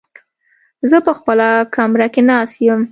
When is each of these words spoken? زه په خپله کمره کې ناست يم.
زه 0.89 0.97
په 1.05 1.11
خپله 1.17 1.47
کمره 1.75 2.07
کې 2.13 2.21
ناست 2.29 2.55
يم. 2.67 2.79